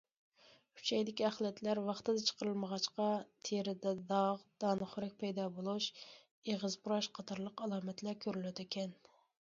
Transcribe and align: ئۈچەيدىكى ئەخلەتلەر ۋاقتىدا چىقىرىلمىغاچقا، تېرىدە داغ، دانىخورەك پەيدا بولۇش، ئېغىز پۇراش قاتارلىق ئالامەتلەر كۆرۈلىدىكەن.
ئۈچەيدىكى 0.79 1.25
ئەخلەتلەر 1.27 1.81
ۋاقتىدا 1.87 2.23
چىقىرىلمىغاچقا، 2.29 3.05
تېرىدە 3.49 3.93
داغ، 4.15 4.41
دانىخورەك 4.65 5.15
پەيدا 5.23 5.45
بولۇش، 5.59 5.91
ئېغىز 5.99 6.83
پۇراش 6.87 7.11
قاتارلىق 7.19 7.65
ئالامەتلەر 7.67 8.19
كۆرۈلىدىكەن. 8.27 9.01